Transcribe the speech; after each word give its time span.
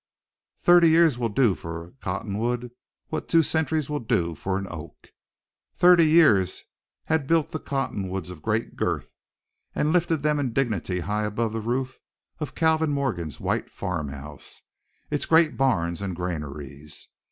Thirty 0.57 0.89
years 0.89 1.19
will 1.19 1.29
do 1.29 1.53
for 1.53 1.85
a 1.85 1.91
cottonwood 2.01 2.71
what 3.09 3.27
two 3.29 3.43
centuries 3.43 3.87
will 3.87 3.99
do 3.99 4.33
for 4.33 4.57
an 4.57 4.65
oak. 4.67 5.09
Thirty 5.75 6.07
years 6.07 6.63
had 7.03 7.27
built 7.27 7.51
the 7.51 7.59
cottonwoods 7.59 8.31
of 8.31 8.41
great 8.41 8.75
girth, 8.75 9.13
and 9.75 9.93
lifted 9.93 10.23
them 10.23 10.39
in 10.39 10.53
dignity 10.53 11.01
high 11.01 11.25
above 11.25 11.53
the 11.53 11.61
roof 11.61 11.99
of 12.39 12.55
Calvin 12.55 12.89
Morgan's 12.93 13.39
white 13.39 13.69
farmhouse, 13.69 14.63
his 15.07 15.27
great 15.27 15.55
barns 15.55 16.01
and 16.01 16.15
granaries. 16.15 17.09